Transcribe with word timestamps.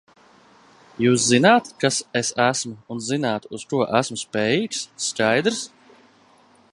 Jūs 1.03 1.25
zināt, 1.33 1.69
kas 1.83 1.99
es 2.21 2.31
esmu, 2.47 2.73
un 2.95 3.03
zināt, 3.09 3.47
uz 3.59 3.67
ko 3.75 3.83
esmu 4.01 4.17
spējīgs, 4.25 4.83
skaidrs? 5.11 5.65